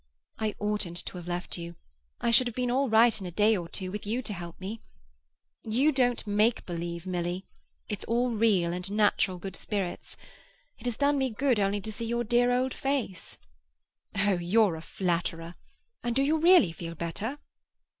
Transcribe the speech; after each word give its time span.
I 0.39 0.55
oughtn't 0.57 1.05
to 1.05 1.17
have 1.17 1.27
left 1.27 1.59
you; 1.59 1.75
I 2.19 2.31
should 2.31 2.47
have 2.47 2.55
been 2.55 2.71
all 2.71 2.89
right 2.89 3.15
in 3.21 3.27
a 3.27 3.31
day 3.31 3.55
or 3.55 3.69
two, 3.69 3.91
with 3.91 4.07
you 4.07 4.23
to 4.23 4.33
help 4.33 4.59
me. 4.59 4.81
You 5.63 5.91
don't 5.91 6.25
make 6.25 6.65
believe, 6.65 7.05
Milly; 7.05 7.45
it's 7.87 8.03
all 8.05 8.31
real 8.31 8.73
and 8.73 8.91
natural 8.91 9.37
good 9.37 9.55
spirits. 9.55 10.17
It 10.79 10.87
has 10.87 10.97
done 10.97 11.19
me 11.19 11.29
good 11.29 11.59
only 11.59 11.81
to 11.81 11.91
see 11.91 12.05
your 12.05 12.23
dear 12.23 12.51
old 12.51 12.73
face." 12.73 13.37
"Oh, 14.17 14.39
you're 14.39 14.75
a 14.75 14.81
flatterer. 14.81 15.53
And 16.01 16.15
do 16.15 16.23
you 16.23 16.39
really 16.39 16.71
feel 16.71 16.95
better?" 16.95 17.37